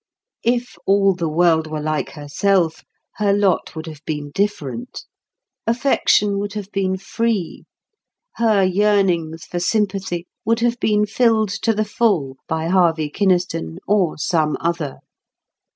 [0.43, 2.83] If all the world were like herself,
[3.17, 5.03] her lot would have been different.
[5.67, 7.65] Affection would have been free;
[8.37, 14.17] her yearnings for sympathy would have been filled to the full by Harvey Kynaston or
[14.17, 15.01] some other.